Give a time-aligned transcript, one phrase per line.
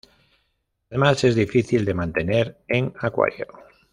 [0.89, 3.45] Además, es difícil de mantener en acuario.